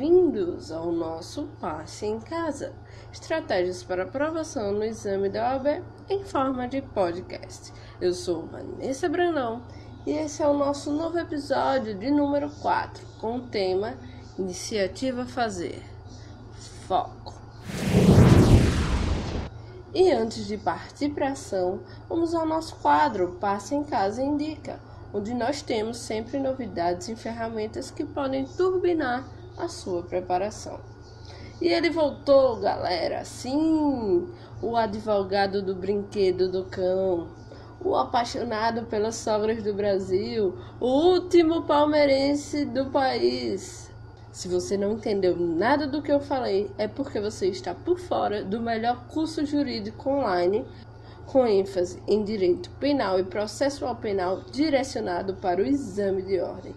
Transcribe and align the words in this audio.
bem-vindos 0.00 0.72
ao 0.72 0.90
nosso 0.90 1.46
Passe 1.60 2.06
em 2.06 2.18
Casa 2.18 2.72
Estratégias 3.12 3.82
para 3.82 4.04
aprovação 4.04 4.72
no 4.72 4.82
exame 4.82 5.28
da 5.28 5.52
OAB 5.52 5.84
em 6.08 6.24
forma 6.24 6.66
de 6.66 6.80
podcast. 6.80 7.70
Eu 8.00 8.14
sou 8.14 8.46
Vanessa 8.46 9.10
Branão 9.10 9.60
e 10.06 10.12
esse 10.12 10.42
é 10.42 10.48
o 10.48 10.56
nosso 10.56 10.90
novo 10.90 11.18
episódio 11.18 11.94
de 11.94 12.10
número 12.10 12.48
4 12.62 13.06
com 13.20 13.36
o 13.36 13.40
tema 13.48 13.92
Iniciativa 14.38 15.26
Fazer 15.26 15.82
Foco. 16.88 17.34
E 19.92 20.10
antes 20.12 20.46
de 20.46 20.56
partir 20.56 21.10
para 21.10 21.32
ação, 21.32 21.80
vamos 22.08 22.34
ao 22.34 22.46
nosso 22.46 22.74
quadro 22.76 23.36
Passe 23.38 23.74
em 23.74 23.84
Casa 23.84 24.22
Indica 24.22 24.80
onde 25.12 25.34
nós 25.34 25.60
temos 25.60 25.98
sempre 25.98 26.38
novidades 26.38 27.08
e 27.08 27.16
ferramentas 27.16 27.90
que 27.90 28.04
podem 28.04 28.46
turbinar 28.46 29.24
a 29.62 29.68
sua 29.68 30.02
preparação. 30.02 30.80
E 31.60 31.68
ele 31.68 31.90
voltou, 31.90 32.56
galera. 32.56 33.24
Sim, 33.24 34.28
o 34.62 34.76
advogado 34.76 35.62
do 35.62 35.74
brinquedo 35.74 36.50
do 36.50 36.64
cão, 36.64 37.28
o 37.84 37.94
apaixonado 37.94 38.86
pelas 38.86 39.16
sogras 39.16 39.62
do 39.62 39.74
Brasil, 39.74 40.56
o 40.80 40.86
último 40.86 41.62
palmeirense 41.62 42.64
do 42.64 42.86
país. 42.86 43.90
Se 44.32 44.48
você 44.48 44.76
não 44.76 44.92
entendeu 44.92 45.36
nada 45.36 45.86
do 45.86 46.00
que 46.00 46.12
eu 46.12 46.20
falei, 46.20 46.70
é 46.78 46.86
porque 46.86 47.20
você 47.20 47.48
está 47.48 47.74
por 47.74 47.98
fora 47.98 48.44
do 48.44 48.60
melhor 48.60 49.06
curso 49.08 49.44
jurídico 49.44 50.08
online 50.08 50.64
com 51.26 51.46
ênfase 51.46 52.02
em 52.08 52.24
direito 52.24 52.70
penal 52.80 53.18
e 53.18 53.24
processual 53.24 53.96
penal 53.96 54.42
direcionado 54.50 55.34
para 55.34 55.60
o 55.60 55.66
exame 55.66 56.22
de 56.22 56.40
ordem. 56.40 56.74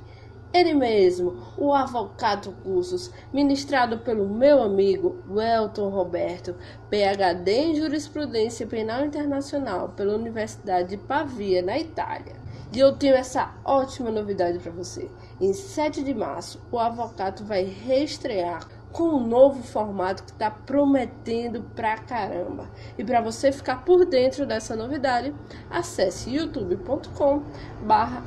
Ele 0.53 0.75
mesmo, 0.75 1.35
o 1.57 1.73
Avocado 1.73 2.51
Cursos, 2.63 3.09
ministrado 3.33 3.97
pelo 3.97 4.29
meu 4.29 4.61
amigo 4.61 5.17
Welton 5.27 5.89
Roberto, 5.89 6.53
PhD 6.91 7.51
em 7.51 7.75
Jurisprudência 7.75 8.67
Penal 8.67 9.03
Internacional 9.03 9.89
pela 9.89 10.13
Universidade 10.13 10.89
de 10.89 10.97
Pavia, 10.97 11.63
na 11.63 11.79
Itália. 11.79 12.35
E 12.71 12.79
eu 12.79 12.95
tenho 12.95 13.15
essa 13.15 13.55
ótima 13.65 14.11
novidade 14.11 14.59
para 14.59 14.71
você. 14.71 15.09
Em 15.41 15.53
7 15.53 16.03
de 16.03 16.13
março, 16.13 16.61
o 16.71 16.77
Avocado 16.77 17.43
vai 17.43 17.63
reestrear 17.63 18.67
com 18.93 19.09
um 19.15 19.27
novo 19.27 19.61
formato 19.63 20.23
que 20.23 20.31
está 20.31 20.49
prometendo 20.51 21.63
pra 21.75 21.97
caramba. 21.97 22.69
E 22.95 23.03
para 23.03 23.19
você 23.19 23.51
ficar 23.51 23.83
por 23.83 24.05
dentro 24.05 24.45
dessa 24.45 24.75
novidade, 24.75 25.33
acesse 25.69 26.29
youtube.com 26.29 27.41
barra 27.81 28.23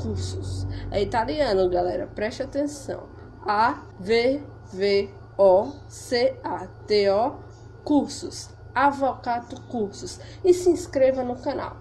Cursos. 0.00 0.66
É 0.90 1.02
italiano, 1.02 1.68
galera, 1.70 2.06
preste 2.06 2.42
atenção. 2.42 3.08
A-V-V-O-C-A-T-O 3.46 4.44
Cursos. 7.82 8.50
Avocato 8.74 9.60
Cursos. 9.62 10.20
E 10.44 10.52
se 10.52 10.68
inscreva 10.68 11.22
no 11.22 11.36
canal. 11.36 11.76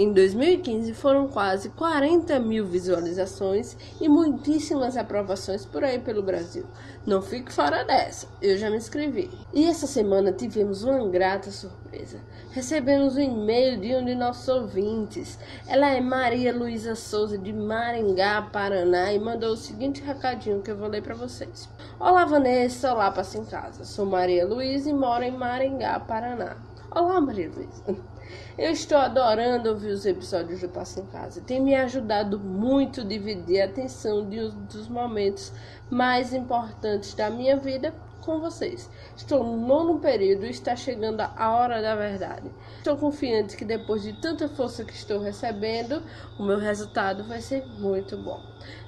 Em 0.00 0.12
2015 0.12 0.94
foram 0.94 1.26
quase 1.26 1.70
40 1.70 2.38
mil 2.38 2.64
visualizações 2.64 3.76
e 4.00 4.08
muitíssimas 4.08 4.96
aprovações 4.96 5.66
por 5.66 5.82
aí 5.82 5.98
pelo 5.98 6.22
Brasil. 6.22 6.64
Não 7.04 7.20
fique 7.20 7.52
fora 7.52 7.82
dessa, 7.82 8.28
eu 8.40 8.56
já 8.56 8.70
me 8.70 8.76
inscrevi. 8.76 9.28
E 9.52 9.66
essa 9.66 9.88
semana 9.88 10.30
tivemos 10.30 10.84
uma 10.84 11.04
grata 11.08 11.50
surpresa. 11.50 12.20
Recebemos 12.52 13.16
um 13.16 13.20
e-mail 13.20 13.80
de 13.80 13.92
um 13.96 14.04
de 14.04 14.14
nossos 14.14 14.46
ouvintes. 14.46 15.36
Ela 15.66 15.88
é 15.88 16.00
Maria 16.00 16.56
Luísa 16.56 16.94
Souza 16.94 17.36
de 17.36 17.52
Maringá, 17.52 18.40
Paraná 18.52 19.12
e 19.12 19.18
mandou 19.18 19.54
o 19.54 19.56
seguinte 19.56 20.00
recadinho 20.00 20.62
que 20.62 20.70
eu 20.70 20.76
vou 20.76 20.86
ler 20.86 21.02
para 21.02 21.16
vocês. 21.16 21.68
Olá 21.98 22.24
Vanessa, 22.24 22.94
olá 22.94 23.10
passa 23.10 23.36
em 23.36 23.44
casa. 23.44 23.84
Sou 23.84 24.06
Maria 24.06 24.46
Luísa 24.46 24.90
e 24.90 24.94
moro 24.94 25.24
em 25.24 25.32
Maringá, 25.32 25.98
Paraná. 25.98 26.56
Olá 26.88 27.20
Maria 27.20 27.50
Luísa. 27.50 28.17
Eu 28.56 28.72
estou 28.72 28.98
adorando 28.98 29.70
ouvir 29.70 29.90
os 29.90 30.04
episódios 30.04 30.60
do 30.60 30.68
Passo 30.68 31.00
em 31.00 31.06
Casa. 31.06 31.40
Tem 31.40 31.60
me 31.60 31.74
ajudado 31.74 32.38
muito 32.38 33.02
a 33.02 33.04
dividir 33.04 33.60
a 33.60 33.66
atenção 33.66 34.28
de 34.28 34.40
um 34.40 34.50
dos 34.66 34.88
momentos 34.88 35.52
mais 35.90 36.32
importantes 36.34 37.14
da 37.14 37.30
minha 37.30 37.56
vida 37.56 37.94
com 38.20 38.40
vocês. 38.40 38.90
Estou 39.16 39.42
no 39.42 39.56
nono 39.56 40.00
período 40.00 40.44
e 40.44 40.50
está 40.50 40.76
chegando 40.76 41.20
a 41.20 41.50
hora 41.54 41.80
da 41.80 41.96
verdade. 41.96 42.50
Estou 42.76 42.96
confiante 42.96 43.56
que 43.56 43.64
depois 43.64 44.02
de 44.02 44.12
tanta 44.20 44.48
força 44.48 44.84
que 44.84 44.92
estou 44.92 45.18
recebendo, 45.18 46.02
o 46.38 46.42
meu 46.42 46.58
resultado 46.58 47.24
vai 47.24 47.40
ser 47.40 47.64
muito 47.78 48.16
bom. 48.16 48.42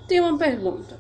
Tenho 0.06 0.24
uma 0.24 0.36
pergunta. 0.36 0.98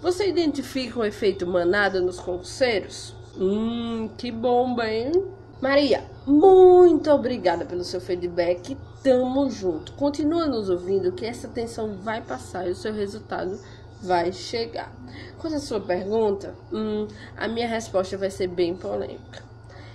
Você 0.00 0.28
identifica 0.28 0.98
o 0.98 1.04
efeito 1.04 1.46
manada 1.46 2.00
nos 2.00 2.18
concurseiros? 2.18 3.14
Hum, 3.36 4.10
que 4.16 4.30
bomba, 4.30 4.88
hein? 4.88 5.12
Maria, 5.62 6.02
muito 6.26 7.08
obrigada 7.12 7.64
pelo 7.64 7.84
seu 7.84 8.00
feedback. 8.00 8.76
Tamo 9.00 9.48
junto. 9.48 9.92
Continua 9.92 10.44
nos 10.44 10.68
ouvindo 10.68 11.12
que 11.12 11.24
essa 11.24 11.46
tensão 11.46 11.98
vai 11.98 12.20
passar 12.20 12.66
e 12.66 12.72
o 12.72 12.74
seu 12.74 12.92
resultado 12.92 13.56
vai 14.02 14.32
chegar. 14.32 14.92
Quanto 15.38 15.54
à 15.54 15.60
sua 15.60 15.78
pergunta, 15.78 16.52
hum, 16.72 17.06
a 17.36 17.46
minha 17.46 17.68
resposta 17.68 18.18
vai 18.18 18.28
ser 18.28 18.48
bem 18.48 18.74
polêmica. 18.74 19.44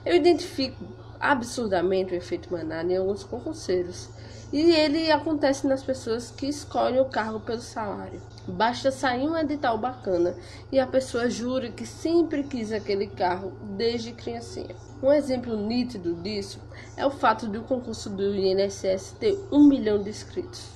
Eu 0.06 0.16
identifico 0.16 0.82
absurdamente 1.20 2.14
o 2.14 2.16
efeito 2.16 2.50
manada 2.50 2.90
em 2.90 2.96
alguns 2.96 3.26
concurseiros. 3.26 4.08
E 4.54 4.72
ele 4.72 5.12
acontece 5.12 5.68
nas 5.68 5.84
pessoas 5.84 6.32
que 6.32 6.48
escolhem 6.48 7.02
o 7.02 7.10
cargo 7.10 7.42
pelo 7.42 7.60
salário. 7.60 8.22
Basta 8.48 8.90
sair 8.90 9.28
um 9.28 9.38
edital 9.38 9.78
bacana 9.78 10.34
e 10.72 10.80
a 10.80 10.88
pessoa 10.88 11.30
jura 11.30 11.70
que 11.70 11.86
sempre 11.86 12.42
quis 12.44 12.72
aquele 12.72 13.08
carro 13.08 13.52
desde 13.76 14.14
criancinha. 14.14 14.87
Um 15.02 15.14
exemplo 15.14 15.56
nítido 15.56 16.16
disso 16.16 16.60
é 16.96 17.06
o 17.06 17.12
fato 17.12 17.48
de 17.48 17.60
o 17.60 17.64
concurso 17.64 18.10
do 18.10 18.34
INSS 18.34 19.16
ter 19.20 19.38
um 19.52 19.64
milhão 19.68 20.02
de 20.02 20.10
inscritos. 20.10 20.72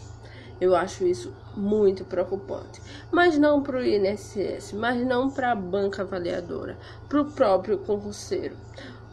Eu 0.59 0.75
acho 0.75 1.07
isso 1.07 1.33
muito 1.57 2.05
preocupante. 2.05 2.79
Mas 3.11 3.35
não 3.39 3.63
para 3.63 3.77
o 3.77 3.83
INSS, 3.83 4.73
mas 4.73 5.03
não 5.03 5.31
para 5.31 5.51
a 5.51 5.55
banca 5.55 6.03
avaliadora, 6.03 6.77
para 7.09 7.21
o 7.21 7.31
próprio 7.31 7.79
concurseiro. 7.79 8.55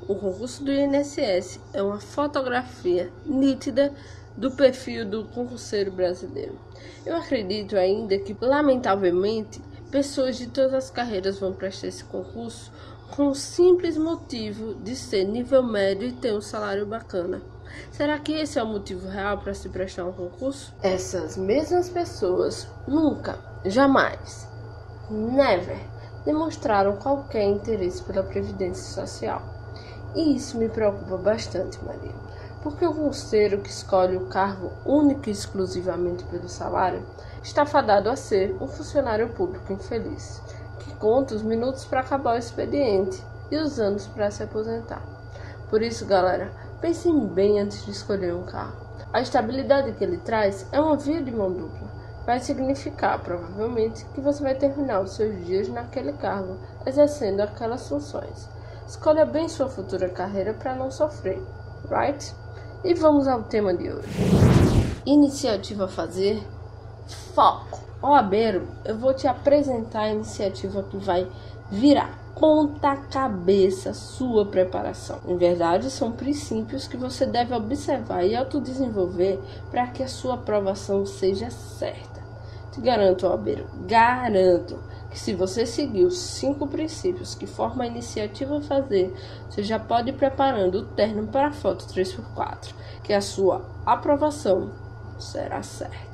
O 0.07 0.15
concurso 0.15 0.63
do 0.63 0.71
INSS 0.71 1.59
é 1.73 1.83
uma 1.83 2.01
fotografia 2.01 3.11
nítida 3.25 3.95
do 4.37 4.51
perfil 4.51 5.07
do 5.07 5.25
concurseiro 5.25 5.91
brasileiro. 5.91 6.59
Eu 7.07 7.17
acredito 7.17 7.77
ainda 7.77 8.19
que, 8.19 8.37
lamentavelmente, 8.39 9.61
pessoas 9.91 10.37
de 10.37 10.49
todas 10.49 10.75
as 10.75 10.91
carreiras 10.91 11.39
vão 11.39 11.55
prestar 11.55 11.89
esse 11.89 12.05
concurso 12.05 12.71
com 13.15 13.29
o 13.29 13.35
simples 13.35 13.97
motivo 13.97 14.75
de 14.75 14.95
ser 14.95 15.25
nível 15.25 15.63
médio 15.63 16.09
e 16.09 16.13
ter 16.13 16.33
um 16.33 16.41
salário 16.41 16.87
bacana. 16.87 17.41
Será 17.91 18.19
que 18.19 18.33
esse 18.33 18.59
é 18.59 18.63
o 18.63 18.67
motivo 18.67 19.09
real 19.09 19.39
para 19.39 19.55
se 19.55 19.69
prestar 19.69 20.05
um 20.05 20.13
concurso? 20.13 20.75
Essas 20.83 21.37
mesmas 21.37 21.89
pessoas 21.89 22.69
nunca, 22.87 23.39
jamais, 23.65 24.49
never 25.11 25.79
demonstraram 26.25 26.97
qualquer 26.97 27.45
interesse 27.45 28.03
pela 28.03 28.23
previdência 28.23 29.03
social. 29.03 29.43
E 30.15 30.37
isso 30.37 30.59
me 30.59 30.69
preocupa 30.69 31.17
bastante, 31.17 31.83
Maria. 31.85 32.15
Porque 32.63 32.85
o 32.87 32.93
concurseiro 32.93 33.61
que 33.61 33.71
escolhe 33.71 34.17
o 34.17 34.27
cargo 34.27 34.73
único 34.85 35.29
e 35.29 35.33
exclusivamente 35.33 36.25
pelo 36.25 36.49
salário 36.49 37.03
está 37.43 37.65
fadado 37.65 38.11
a 38.11 38.17
ser 38.17 38.57
um 38.61 38.67
funcionário 38.67 39.29
público 39.31 39.73
infeliz 39.73 40.43
conta 40.99 41.35
os 41.35 41.43
minutos 41.43 41.85
para 41.85 42.01
acabar 42.01 42.35
o 42.35 42.39
expediente 42.39 43.23
e 43.51 43.57
os 43.57 43.79
anos 43.79 44.07
para 44.07 44.31
se 44.31 44.43
aposentar. 44.43 45.03
Por 45.71 45.83
isso, 45.83 46.07
galera, 46.07 46.51
pensem 46.81 47.27
bem 47.27 47.61
antes 47.61 47.85
de 47.85 47.91
escolher 47.91 48.35
um 48.35 48.45
carro. 48.45 48.89
A 49.13 49.21
estabilidade 49.21 49.93
que 49.93 50.05
ele 50.05 50.19
traz 50.19 50.67
é 50.73 50.81
uma 50.81 50.97
via 50.97 51.23
de 51.23 51.31
mão 51.31 51.53
dupla. 51.53 51.89
Vai 52.27 52.41
significar, 52.41 53.19
provavelmente, 53.21 54.05
que 54.15 54.21
você 54.21 54.43
vai 54.43 54.55
terminar 54.55 55.01
os 55.01 55.13
seus 55.13 55.45
dias 55.47 55.69
naquele 55.69 56.13
cargo, 56.13 56.59
exercendo 56.85 57.41
aquelas 57.41 57.89
funções. 57.89 58.49
Escolha 58.87 59.25
bem 59.25 59.49
sua 59.49 59.69
futura 59.69 60.09
carreira 60.09 60.55
para 60.55 60.75
não 60.75 60.91
sofrer, 60.91 61.43
right? 61.91 62.35
E 62.85 62.95
vamos 62.95 63.27
ao 63.27 63.43
tema 63.43 63.75
de 63.75 63.91
hoje. 63.91 64.09
Iniciativa 65.05 65.87
a 65.87 65.89
fazer 65.89 66.43
foco. 67.35 67.68
Oabeiro, 68.01 68.69
eu 68.85 68.97
vou 68.97 69.13
te 69.13 69.27
apresentar 69.27 70.03
a 70.03 70.13
iniciativa 70.13 70.85
que 70.85 70.97
vai 70.97 71.27
virar 71.69 72.17
ponta 72.39 72.97
cabeça 72.97 73.93
sua 73.93 74.47
preparação. 74.47 75.19
Em 75.27 75.37
verdade, 75.37 75.91
são 75.91 76.13
princípios 76.13 76.87
que 76.87 76.97
você 76.97 77.27
deve 77.27 77.53
observar 77.53 78.25
e 78.25 78.37
autodesenvolver 78.37 79.41
para 79.69 79.89
que 79.89 80.05
a 80.05 80.09
sua 80.09 80.35
aprovação 80.35 81.05
seja 81.05 81.51
certa. 81.51 82.23
Te 82.71 82.81
garanto, 82.81 83.27
Oabeiro, 83.27 83.67
garanto 83.89 84.79
que 85.11 85.19
se 85.19 85.35
você 85.35 85.67
seguir 85.67 86.05
os 86.05 86.21
cinco 86.21 86.69
princípios 86.69 87.35
que 87.35 87.49
formam 87.49 87.83
a 87.83 87.89
iniciativa 87.89 88.61
fazer, 88.61 89.13
você 89.51 89.65
já 89.65 89.81
pode 89.81 90.11
ir 90.11 90.13
preparando 90.13 90.79
o 90.79 90.85
terno 90.85 91.27
para 91.27 91.49
a 91.49 91.53
foto 91.53 91.85
3x4, 91.87 92.73
que 93.03 93.13
a 93.13 93.21
sua 93.21 93.69
aprovação 93.85 94.71
será 95.19 95.61
certa. 95.65 96.08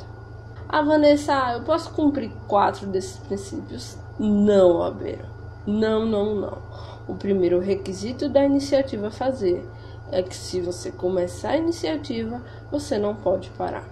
Ah, 0.76 0.82
Vanessa, 0.82 1.53
eu 1.53 1.61
posso 1.61 1.93
cumprir 1.93 2.32
quatro 2.49 2.88
desses 2.88 3.17
princípios? 3.19 3.97
Não, 4.19 4.82
Abeiro. 4.82 5.25
Não, 5.65 6.05
não, 6.05 6.35
não. 6.35 6.59
O 7.06 7.15
primeiro 7.15 7.61
requisito 7.61 8.29
da 8.29 8.44
iniciativa 8.44 9.09
fazer 9.09 9.65
é 10.11 10.21
que 10.21 10.35
se 10.35 10.61
você 10.61 10.91
começar 10.91 11.50
a 11.50 11.56
iniciativa, 11.56 12.43
você 12.73 12.99
não 12.99 13.15
pode 13.15 13.50
parar. 13.50 13.85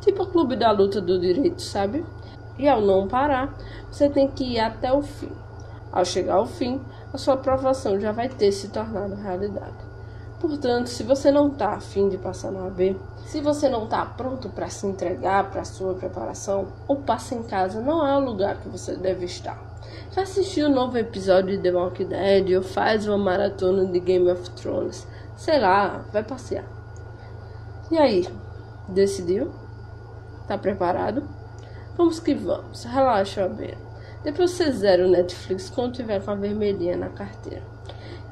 Tipo 0.00 0.24
o 0.24 0.26
clube 0.26 0.56
da 0.56 0.72
luta 0.72 1.00
do 1.00 1.16
direito, 1.16 1.62
sabe? 1.62 2.04
E 2.58 2.68
ao 2.68 2.80
não 2.80 3.06
parar, 3.06 3.56
você 3.88 4.10
tem 4.10 4.26
que 4.26 4.42
ir 4.54 4.58
até 4.58 4.92
o 4.92 5.02
fim. 5.02 5.30
Ao 5.92 6.04
chegar 6.04 6.34
ao 6.34 6.46
fim, 6.46 6.80
a 7.14 7.18
sua 7.18 7.34
aprovação 7.34 8.00
já 8.00 8.10
vai 8.10 8.28
ter 8.28 8.50
se 8.50 8.66
tornado 8.70 9.14
realidade. 9.14 9.85
Portanto, 10.40 10.88
se 10.88 11.02
você 11.02 11.30
não 11.30 11.48
está 11.48 11.74
afim 11.74 12.08
de 12.08 12.18
passar 12.18 12.50
no 12.50 12.66
AB, 12.66 12.96
se 13.24 13.40
você 13.40 13.68
não 13.68 13.84
está 13.84 14.04
pronto 14.04 14.50
para 14.50 14.68
se 14.68 14.86
entregar 14.86 15.50
para 15.50 15.62
a 15.62 15.64
sua 15.64 15.94
preparação, 15.94 16.68
o 16.86 16.96
passe 16.96 17.34
em 17.34 17.42
casa 17.42 17.80
não 17.80 18.06
é 18.06 18.16
o 18.16 18.24
lugar 18.24 18.60
que 18.60 18.68
você 18.68 18.94
deve 18.96 19.24
estar. 19.24 19.58
Vai 20.14 20.24
assistir 20.24 20.62
o 20.62 20.68
um 20.68 20.74
novo 20.74 20.98
episódio 20.98 21.56
de 21.56 21.62
The 21.62 21.72
Walking 21.72 22.08
Dead 22.08 22.50
ou 22.56 22.62
faz 22.62 23.06
uma 23.06 23.16
maratona 23.16 23.86
de 23.86 23.98
Game 23.98 24.30
of 24.30 24.50
Thrones. 24.50 25.06
Sei 25.36 25.58
lá, 25.58 26.04
vai 26.12 26.22
passear. 26.22 26.64
E 27.90 27.96
aí, 27.96 28.28
decidiu? 28.88 29.50
Tá 30.46 30.58
preparado? 30.58 31.22
Vamos 31.96 32.20
que 32.20 32.34
vamos, 32.34 32.84
relaxa, 32.84 33.44
AB. 33.44 33.76
Depois 34.22 34.50
você 34.50 34.70
zera 34.70 35.06
o 35.06 35.10
Netflix 35.10 35.70
quando 35.70 35.94
tiver 35.94 36.22
com 36.22 36.30
a 36.30 36.34
vermelhinha 36.34 36.96
na 36.96 37.08
carteira. 37.08 37.62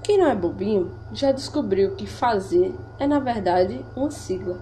Quem 0.05 0.19
não 0.19 0.27
é 0.27 0.35
bobinho 0.35 0.91
já 1.15 1.33
descobriu 1.33 1.97
que 1.97 2.07
fazer 2.07 2.75
é 2.99 3.07
na 3.07 3.19
verdade 3.19 3.83
uma 3.97 4.11
sigla. 4.11 4.59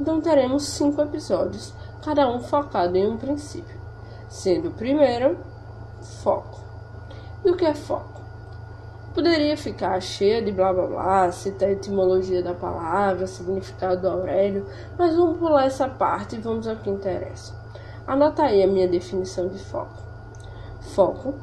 Então 0.00 0.20
teremos 0.20 0.66
cinco 0.66 1.00
episódios, 1.00 1.72
cada 2.04 2.28
um 2.28 2.40
focado 2.40 2.96
em 2.96 3.06
um 3.06 3.16
princípio, 3.16 3.80
sendo 4.28 4.70
o 4.70 4.72
primeiro 4.72 5.38
foco. 6.24 6.58
E 7.44 7.50
o 7.52 7.56
que 7.56 7.64
é 7.64 7.72
foco? 7.72 8.20
Poderia 9.14 9.56
ficar 9.56 10.00
cheia 10.02 10.42
de 10.42 10.50
blá 10.50 10.72
blá 10.72 10.86
blá, 10.88 11.30
citar 11.30 11.68
a 11.68 11.72
etimologia 11.72 12.42
da 12.42 12.52
palavra, 12.52 13.28
significado 13.28 14.00
do 14.00 14.08
Aurélio, 14.08 14.66
mas 14.98 15.14
vamos 15.14 15.38
pular 15.38 15.66
essa 15.66 15.86
parte 15.86 16.34
e 16.34 16.40
vamos 16.40 16.66
ao 16.66 16.74
que 16.74 16.90
interessa. 16.90 17.54
Anota 18.08 18.42
aí 18.42 18.60
a 18.60 18.66
minha 18.66 18.88
definição 18.88 19.46
de 19.46 19.62
foco. 19.62 20.02
Foco 20.80 21.34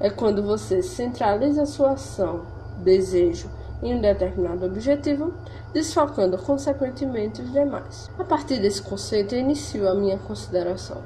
é 0.00 0.08
quando 0.08 0.42
você 0.42 0.82
centraliza 0.82 1.64
a 1.64 1.66
sua 1.66 1.90
ação 1.90 2.53
desejo 2.84 3.50
em 3.82 3.94
um 3.94 4.00
determinado 4.00 4.64
objetivo, 4.66 5.34
desfocando 5.72 6.38
consequentemente 6.38 7.42
os 7.42 7.52
demais. 7.52 8.10
A 8.18 8.24
partir 8.24 8.60
desse 8.60 8.80
conceito, 8.80 9.34
inicio 9.34 9.88
a 9.88 9.94
minha 9.94 10.18
consideração. 10.18 11.02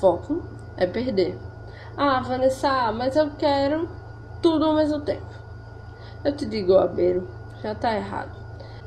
Foco 0.00 0.42
é 0.76 0.86
perder. 0.86 1.38
Ah, 1.96 2.20
Vanessa, 2.20 2.92
mas 2.92 3.16
eu 3.16 3.30
quero 3.38 3.88
tudo 4.42 4.64
ao 4.64 4.74
mesmo 4.74 5.00
tempo. 5.00 5.26
Eu 6.24 6.34
te 6.34 6.44
digo, 6.44 6.76
Abeiro, 6.76 7.28
já 7.62 7.72
está 7.72 7.94
errado. 7.94 8.36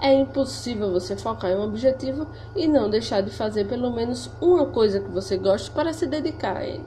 É 0.02 0.14
impossível 0.14 0.92
você 0.92 1.16
focar 1.16 1.52
em 1.52 1.56
um 1.56 1.64
objetivo 1.64 2.28
e 2.56 2.68
não 2.68 2.90
deixar 2.90 3.22
de 3.22 3.32
fazer 3.32 3.66
pelo 3.66 3.92
menos 3.92 4.30
uma 4.40 4.66
coisa 4.66 5.00
que 5.00 5.10
você 5.10 5.38
goste 5.38 5.72
para 5.72 5.92
se 5.92 6.06
dedicar 6.06 6.56
a 6.58 6.66
ele. 6.66 6.86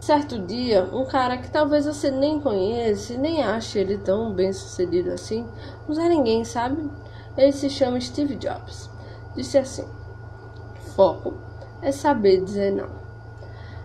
Certo 0.00 0.38
dia, 0.38 0.84
um 0.92 1.04
cara 1.04 1.38
que 1.38 1.50
talvez 1.50 1.86
você 1.86 2.10
nem 2.10 2.38
conhece, 2.38 3.16
nem 3.16 3.42
ache 3.42 3.78
ele 3.78 3.98
tão 3.98 4.32
bem 4.32 4.52
sucedido 4.52 5.10
assim, 5.10 5.46
não 5.88 6.00
é 6.00 6.08
ninguém, 6.08 6.44
sabe? 6.44 6.88
Ele 7.36 7.52
se 7.52 7.68
chama 7.68 8.00
Steve 8.00 8.36
Jobs. 8.36 8.90
Disse 9.34 9.58
assim: 9.58 9.86
Foco 10.94 11.34
é 11.82 11.90
saber 11.90 12.42
dizer 12.42 12.72
não. 12.72 12.88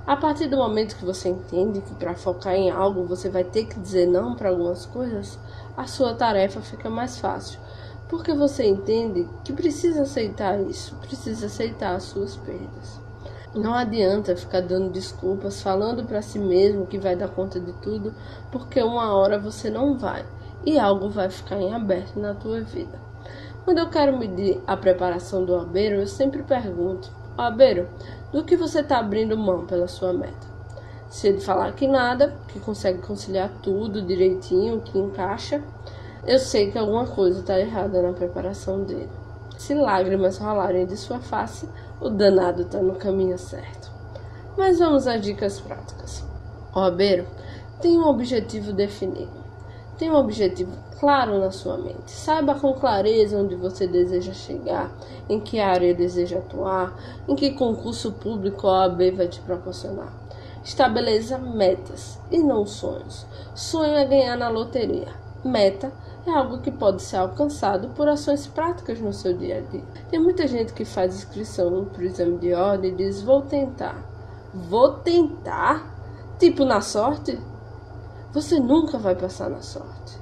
A 0.06 0.16
partir 0.16 0.48
do 0.48 0.58
momento 0.58 0.96
que 0.96 1.06
você 1.06 1.30
entende 1.30 1.82
que 1.82 1.94
para 1.96 2.16
focar 2.16 2.56
em 2.56 2.70
algo 2.70 3.06
você 3.06 3.30
vai 3.30 3.44
ter 3.44 3.66
que 3.66 3.80
dizer 3.80 4.08
não 4.08 4.36
para 4.36 4.50
algumas 4.50 4.86
coisas, 4.86 5.40
a 5.78 5.88
sua 5.88 6.14
tarefa 6.14 6.60
fica 6.62 6.90
mais 6.90 7.20
fácil, 7.20 7.60
porque 8.10 8.34
você 8.34 8.66
entende 8.66 9.28
que 9.44 9.54
precisa 9.54 10.02
aceitar 10.04 10.60
isso, 10.62 10.96
precisa 10.98 11.46
aceitar 11.46 11.96
as 11.96 12.04
suas 12.04 12.36
perdas. 12.36 13.00
Não 13.54 13.74
adianta 13.74 14.36
ficar 14.36 14.62
dando 14.62 14.92
desculpas, 14.92 15.62
falando 15.62 16.06
para 16.06 16.22
si 16.22 16.40
mesmo 16.40 16.88
que 16.88 16.98
vai 16.98 17.18
dar 17.18 17.28
conta 17.28 17.60
de 17.60 17.74
tudo, 17.74 18.14
porque 18.50 18.82
uma 18.82 19.14
hora 19.14 19.38
você 19.38 19.70
não 19.70 19.98
vai 19.98 20.26
e 20.66 20.80
algo 20.80 21.10
vai 21.10 21.30
ficar 21.30 21.60
em 21.60 21.74
aberto 21.74 22.18
na 22.18 22.34
tua 22.34 22.62
vida. 22.62 22.98
Quando 23.66 23.80
eu 23.80 23.90
quero 23.90 24.18
medir 24.18 24.62
a 24.66 24.78
preparação 24.78 25.44
do 25.44 25.56
abeiro, 25.56 25.98
eu 25.98 26.08
sempre 26.08 26.44
pergunto: 26.44 27.12
Abeiro, 27.38 27.90
do 28.32 28.44
que 28.44 28.56
você 28.56 28.80
está 28.80 29.00
abrindo 29.00 29.38
mão 29.38 29.66
pela 29.66 29.88
sua 29.88 30.14
meta? 30.14 30.50
Se 31.10 31.28
ele 31.28 31.42
falar 31.42 31.74
que 31.74 31.88
nada, 31.88 32.34
que 32.48 32.60
consegue 32.60 33.00
conciliar 33.00 33.52
tudo 33.62 34.02
direitinho, 34.02 34.80
que 34.80 34.98
encaixa, 34.98 35.62
eu 36.26 36.40
sei 36.40 36.72
que 36.72 36.78
alguma 36.78 37.06
coisa 37.06 37.42
está 37.42 37.60
errada 37.60 38.02
na 38.02 38.14
preparação 38.14 38.84
dele. 38.84 39.10
Se 39.58 39.74
lágrimas 39.74 40.38
rolarem 40.38 40.86
de 40.86 40.96
sua 40.96 41.20
face, 41.20 41.68
o 42.02 42.10
danado 42.10 42.64
está 42.64 42.82
no 42.82 42.96
caminho 42.96 43.38
certo. 43.38 43.92
Mas 44.58 44.80
vamos 44.80 45.08
às 45.08 45.22
dicas 45.22 45.62
práticas. 45.62 46.26
Robeiro, 46.72 47.28
tem 47.80 47.98
um 47.98 48.08
objetivo 48.08 48.74
definido. 48.74 49.40
Tem 49.98 50.10
um 50.10 50.16
objetivo 50.16 50.72
claro 51.00 51.40
na 51.40 51.52
sua 51.52 51.78
mente. 51.78 52.10
Saiba 52.12 52.56
com 52.56 52.74
clareza 52.74 53.38
onde 53.38 53.56
você 53.56 53.86
deseja 53.86 54.34
chegar, 54.34 54.92
em 55.30 55.40
que 55.40 55.60
área 55.60 55.94
deseja 55.94 56.40
atuar, 56.40 56.96
em 57.28 57.36
que 57.36 57.52
concurso 57.52 58.12
público 58.14 58.68
a 58.68 58.82
OAB 58.82 59.12
vai 59.12 59.28
te 59.28 59.40
proporcionar. 59.42 60.12
Estabeleça 60.64 61.38
metas 61.38 62.20
e 62.32 62.40
não 62.40 62.66
sonhos. 62.66 63.26
Sonho 63.54 63.96
é 63.96 64.06
ganhar 64.06 64.38
na 64.38 64.50
loteria. 64.50 65.10
Meta 65.44 65.92
é 66.26 66.32
algo 66.32 66.60
que 66.60 66.72
pode 66.72 67.02
ser 67.02 67.18
alcançado 67.18 67.90
por 67.90 68.08
ações 68.08 68.46
práticas 68.46 69.00
no 69.00 69.12
seu 69.12 69.34
dia 69.34 69.58
a 69.58 69.62
dia. 69.62 69.84
Tem 70.10 70.20
muita 70.20 70.48
gente 70.48 70.74
que 70.74 70.86
faz 70.86 71.16
inscrição 71.16 71.86
para 71.86 72.02
o 72.02 72.06
exame 72.06 72.38
de 72.38 72.54
ordem 72.54 72.92
e 72.92 72.96
diz: 72.96 73.22
Vou 73.22 73.42
tentar. 73.42 74.04
Vou 74.54 74.94
tentar? 74.96 75.96
Tipo 76.38 76.66
na 76.66 76.82
sorte? 76.82 77.40
Você 78.34 78.60
nunca 78.60 78.98
vai 78.98 79.16
passar 79.16 79.50
na 79.50 79.62
sorte. 79.62 80.20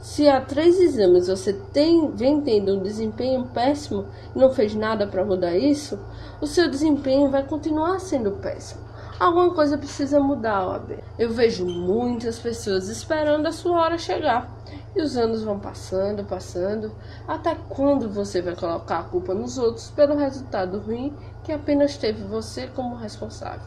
Se 0.00 0.28
há 0.28 0.38
três 0.38 0.78
exames 0.78 1.28
você 1.28 1.52
tem, 1.52 2.10
vem 2.10 2.40
tendo 2.42 2.74
um 2.74 2.82
desempenho 2.82 3.46
péssimo 3.46 4.04
e 4.34 4.38
não 4.38 4.50
fez 4.50 4.74
nada 4.74 5.06
para 5.06 5.24
mudar 5.24 5.56
isso, 5.56 5.98
o 6.42 6.46
seu 6.46 6.70
desempenho 6.70 7.30
vai 7.30 7.42
continuar 7.42 7.98
sendo 8.00 8.32
péssimo. 8.32 8.83
Alguma 9.18 9.54
coisa 9.54 9.78
precisa 9.78 10.18
mudar, 10.18 10.66
OAB. 10.66 10.98
Eu 11.16 11.30
vejo 11.30 11.64
muitas 11.64 12.38
pessoas 12.38 12.88
esperando 12.88 13.46
a 13.46 13.52
sua 13.52 13.80
hora 13.80 13.96
chegar. 13.96 14.52
E 14.94 15.00
os 15.00 15.16
anos 15.16 15.44
vão 15.44 15.58
passando, 15.58 16.24
passando. 16.24 16.92
Até 17.26 17.54
quando 17.68 18.08
você 18.08 18.42
vai 18.42 18.56
colocar 18.56 18.98
a 18.98 19.04
culpa 19.04 19.32
nos 19.32 19.56
outros 19.56 19.88
pelo 19.90 20.16
resultado 20.16 20.80
ruim 20.80 21.16
que 21.44 21.52
apenas 21.52 21.96
teve 21.96 22.24
você 22.24 22.66
como 22.66 22.96
responsável? 22.96 23.66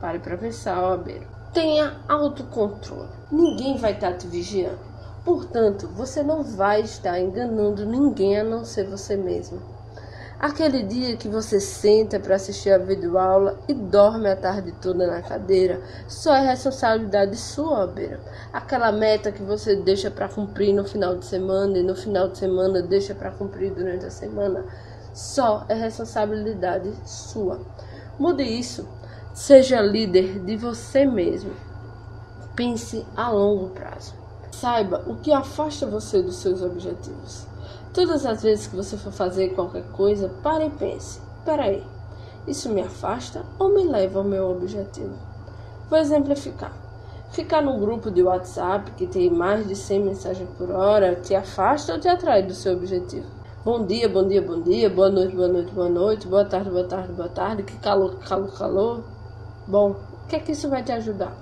Pare 0.00 0.18
para 0.18 0.36
pensar, 0.36 0.82
OAB. 0.82 1.22
Tenha 1.52 1.96
autocontrole. 2.08 3.08
Ninguém 3.30 3.76
vai 3.76 3.92
estar 3.92 4.14
te 4.14 4.26
vigiando. 4.26 4.78
Portanto, 5.24 5.86
você 5.88 6.22
não 6.24 6.42
vai 6.42 6.80
estar 6.80 7.20
enganando 7.20 7.86
ninguém 7.86 8.38
a 8.38 8.44
não 8.44 8.64
ser 8.64 8.88
você 8.88 9.16
mesmo. 9.16 9.77
Aquele 10.40 10.84
dia 10.84 11.16
que 11.16 11.28
você 11.28 11.58
senta 11.58 12.20
para 12.20 12.36
assistir 12.36 12.70
a 12.70 12.78
videoaula 12.78 13.58
e 13.66 13.74
dorme 13.74 14.28
a 14.28 14.36
tarde 14.36 14.70
toda 14.80 15.04
na 15.04 15.20
cadeira, 15.20 15.82
só 16.06 16.32
é 16.32 16.46
responsabilidade 16.46 17.36
sua, 17.36 17.88
beira. 17.88 18.20
Aquela 18.52 18.92
meta 18.92 19.32
que 19.32 19.42
você 19.42 19.74
deixa 19.74 20.12
para 20.12 20.28
cumprir 20.28 20.72
no 20.72 20.84
final 20.84 21.16
de 21.16 21.26
semana 21.26 21.76
e 21.78 21.82
no 21.82 21.96
final 21.96 22.28
de 22.28 22.38
semana 22.38 22.80
deixa 22.80 23.16
para 23.16 23.32
cumprir 23.32 23.72
durante 23.72 24.06
a 24.06 24.12
semana, 24.12 24.64
só 25.12 25.66
é 25.68 25.74
responsabilidade 25.74 26.92
sua. 27.04 27.60
Mude 28.16 28.44
isso. 28.44 28.88
Seja 29.34 29.80
líder 29.80 30.38
de 30.44 30.56
você 30.56 31.04
mesmo. 31.04 31.50
Pense 32.54 33.04
a 33.16 33.28
longo 33.28 33.70
prazo. 33.70 34.14
Saiba 34.52 35.02
o 35.04 35.16
que 35.16 35.32
afasta 35.32 35.84
você 35.84 36.22
dos 36.22 36.36
seus 36.36 36.62
objetivos. 36.62 37.47
Todas 37.98 38.24
as 38.24 38.44
vezes 38.44 38.68
que 38.68 38.76
você 38.76 38.96
for 38.96 39.10
fazer 39.10 39.56
qualquer 39.56 39.82
coisa, 39.90 40.30
pare 40.40 40.66
e 40.66 40.70
pense: 40.70 41.20
peraí, 41.44 41.82
isso 42.46 42.68
me 42.68 42.80
afasta 42.80 43.44
ou 43.58 43.74
me 43.74 43.82
leva 43.82 44.20
ao 44.20 44.24
meu 44.24 44.48
objetivo? 44.52 45.16
Vou 45.90 45.98
exemplificar. 45.98 46.72
Ficar 47.32 47.60
num 47.60 47.80
grupo 47.80 48.08
de 48.08 48.22
WhatsApp 48.22 48.92
que 48.92 49.04
tem 49.04 49.28
mais 49.28 49.66
de 49.66 49.74
100 49.74 50.04
mensagens 50.04 50.48
por 50.56 50.70
hora 50.70 51.16
te 51.16 51.34
afasta 51.34 51.92
ou 51.92 51.98
te 51.98 52.06
atrai 52.06 52.40
do 52.44 52.54
seu 52.54 52.74
objetivo? 52.74 53.26
Bom 53.64 53.84
dia, 53.84 54.08
bom 54.08 54.28
dia, 54.28 54.42
bom 54.42 54.60
dia, 54.60 54.88
boa 54.88 55.10
noite, 55.10 55.34
boa 55.34 55.48
noite, 55.48 55.72
boa 55.72 55.88
noite, 55.88 56.28
boa 56.28 56.44
tarde, 56.44 56.70
boa 56.70 56.84
tarde, 56.84 57.12
boa 57.12 57.28
tarde, 57.28 57.62
que 57.64 57.76
calor, 57.78 58.14
calor, 58.20 58.56
calor. 58.56 59.04
Bom, 59.66 59.96
o 60.22 60.28
que 60.28 60.36
é 60.36 60.38
que 60.38 60.52
isso 60.52 60.70
vai 60.70 60.84
te 60.84 60.92
ajudar? 60.92 61.36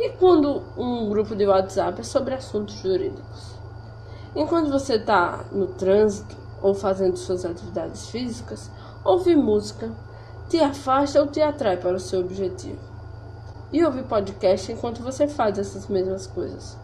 E 0.00 0.08
quando 0.12 0.62
um 0.74 1.10
grupo 1.10 1.36
de 1.36 1.46
WhatsApp 1.46 2.00
é 2.00 2.02
sobre 2.02 2.32
assuntos 2.32 2.76
jurídicos? 2.76 3.60
Enquanto 4.34 4.70
você 4.70 4.94
está 4.94 5.44
no 5.52 5.66
trânsito 5.66 6.36
ou 6.62 6.74
fazendo 6.74 7.16
suas 7.16 7.44
atividades 7.44 8.08
físicas, 8.08 8.70
ouve 9.04 9.34
música, 9.36 9.90
Te 10.52 10.60
afasta 10.60 11.18
ou 11.18 11.28
te 11.28 11.40
atrai 11.40 11.78
para 11.78 11.96
o 11.96 12.00
seu 12.00 12.20
objetivo? 12.20 12.78
E 13.72 13.82
ouvir 13.82 14.04
podcast 14.04 14.70
enquanto 14.70 15.02
você 15.02 15.26
faz 15.26 15.58
essas 15.58 15.88
mesmas 15.88 16.26
coisas. 16.26 16.76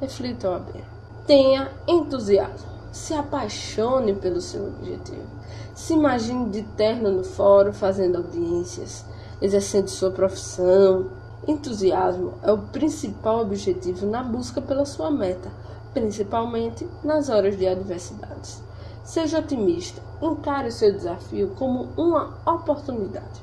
Reflita, 0.00 0.48
OAB. 0.48 0.84
Tenha 1.26 1.72
entusiasmo. 1.88 2.70
Se 2.92 3.12
apaixone 3.12 4.14
pelo 4.14 4.40
seu 4.40 4.64
objetivo. 4.64 5.26
Se 5.74 5.92
imagine 5.92 6.50
de 6.50 6.62
terno 6.62 7.10
no 7.10 7.24
fórum, 7.24 7.72
fazendo 7.72 8.18
audiências, 8.18 9.04
exercendo 9.42 9.88
sua 9.88 10.12
profissão. 10.12 11.10
Entusiasmo 11.48 12.34
é 12.44 12.52
o 12.52 12.58
principal 12.58 13.40
objetivo 13.40 14.06
na 14.06 14.22
busca 14.22 14.60
pela 14.60 14.84
sua 14.84 15.10
meta, 15.10 15.50
principalmente 15.92 16.86
nas 17.02 17.28
horas 17.28 17.56
de 17.56 17.66
adversidades. 17.66 18.62
Seja 19.04 19.38
otimista, 19.38 20.00
encare 20.22 20.68
o 20.68 20.72
seu 20.72 20.92
desafio 20.92 21.54
como 21.58 21.88
uma 21.96 22.38
oportunidade. 22.46 23.42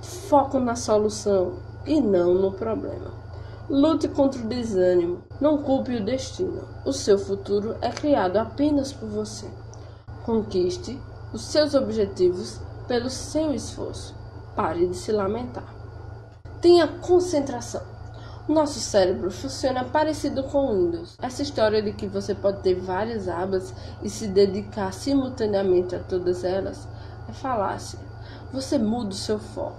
Foco 0.00 0.58
na 0.58 0.74
solução 0.74 1.54
e 1.86 2.00
não 2.00 2.34
no 2.34 2.52
problema. 2.52 3.10
Lute 3.68 4.08
contra 4.08 4.40
o 4.40 4.46
desânimo, 4.46 5.18
não 5.40 5.58
culpe 5.58 5.96
o 5.96 6.04
destino. 6.04 6.62
O 6.84 6.92
seu 6.92 7.18
futuro 7.18 7.76
é 7.80 7.90
criado 7.90 8.36
apenas 8.36 8.92
por 8.92 9.08
você. 9.08 9.46
Conquiste 10.24 10.98
os 11.32 11.42
seus 11.42 11.74
objetivos 11.74 12.60
pelo 12.86 13.08
seu 13.08 13.54
esforço. 13.54 14.14
Pare 14.54 14.86
de 14.86 14.96
se 14.96 15.12
lamentar. 15.12 15.64
Tenha 16.60 16.86
concentração. 16.86 17.91
Nosso 18.48 18.80
cérebro 18.80 19.30
funciona 19.30 19.84
parecido 19.84 20.42
com 20.42 20.66
o 20.66 20.72
Windows. 20.72 21.16
Essa 21.22 21.42
história 21.42 21.80
de 21.80 21.92
que 21.92 22.08
você 22.08 22.34
pode 22.34 22.60
ter 22.60 22.74
várias 22.74 23.28
abas 23.28 23.72
e 24.02 24.10
se 24.10 24.26
dedicar 24.26 24.92
simultaneamente 24.92 25.94
a 25.94 26.00
todas 26.00 26.42
elas 26.42 26.88
é 27.28 27.32
falácia. 27.32 28.00
Você 28.52 28.78
muda 28.78 29.10
o 29.10 29.14
seu 29.14 29.38
foco. 29.38 29.76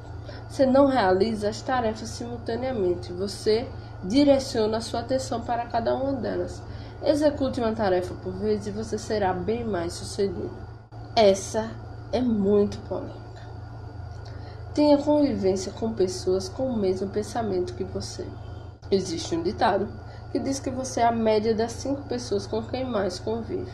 Você 0.50 0.66
não 0.66 0.88
realiza 0.88 1.50
as 1.50 1.62
tarefas 1.62 2.08
simultaneamente. 2.08 3.12
Você 3.12 3.68
direciona 4.02 4.78
a 4.78 4.82
sua 4.82 5.02
atenção 5.02 5.42
para 5.42 5.66
cada 5.66 5.94
uma 5.94 6.14
delas. 6.14 6.62
Execute 7.04 7.60
uma 7.60 7.74
tarefa 7.74 8.14
por 8.24 8.32
vez 8.32 8.66
e 8.66 8.72
você 8.72 8.98
será 8.98 9.34
bem 9.34 9.66
mais 9.66 9.92
sucedido. 9.92 10.50
Essa 11.18 11.70
é 12.14 12.22
muito 12.22 12.78
polêmica. 12.88 13.14
Tenha 14.74 14.98
convivência 14.98 15.74
com 15.74 15.92
pessoas 15.92 16.48
com 16.48 16.68
o 16.68 16.78
mesmo 16.78 17.10
pensamento 17.10 17.74
que 17.74 17.84
você. 17.84 18.26
Existe 18.94 19.36
um 19.36 19.42
ditado 19.42 19.88
que 20.32 20.38
diz 20.38 20.60
que 20.60 20.70
você 20.70 21.00
é 21.00 21.06
a 21.06 21.12
média 21.12 21.56
das 21.56 21.72
cinco 21.72 22.04
pessoas 22.04 22.46
com 22.46 22.62
quem 22.62 22.86
mais 22.86 23.18
convive. 23.18 23.72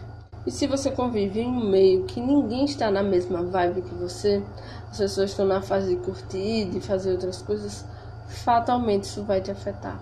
E 0.47 0.49
se 0.49 0.65
você 0.65 0.91
convive 0.91 1.41
em 1.41 1.47
um 1.49 1.69
meio 1.69 2.05
que 2.05 2.21
ninguém 2.21 2.63
está 2.63 2.89
na 2.89 3.03
mesma 3.03 3.43
vibe 3.43 3.81
que 3.81 3.93
você, 3.95 4.41
as 4.89 4.97
pessoas 4.97 5.31
estão 5.31 5.45
na 5.45 5.61
fase 5.61 5.93
de 5.93 6.01
curtir, 6.01 6.69
de 6.69 6.79
fazer 6.79 7.11
outras 7.11 7.41
coisas, 7.41 7.83
fatalmente 8.29 9.03
isso 9.03 9.21
vai 9.23 9.41
te 9.41 9.51
afetar. 9.51 9.99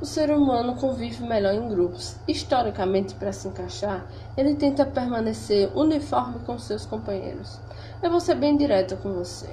O 0.00 0.06
ser 0.06 0.30
humano 0.30 0.76
convive 0.76 1.22
melhor 1.24 1.52
em 1.52 1.68
grupos. 1.68 2.16
Historicamente, 2.26 3.16
para 3.16 3.34
se 3.34 3.48
encaixar, 3.48 4.06
ele 4.34 4.54
tenta 4.54 4.86
permanecer 4.86 5.70
uniforme 5.76 6.38
com 6.46 6.58
seus 6.58 6.86
companheiros. 6.86 7.60
Eu 8.02 8.10
vou 8.10 8.20
ser 8.20 8.36
bem 8.36 8.56
direta 8.56 8.96
com 8.96 9.12
você. 9.12 9.50